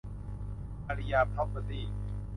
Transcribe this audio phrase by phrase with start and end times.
[0.87, 1.85] อารียา พรอพเพอร์ตี้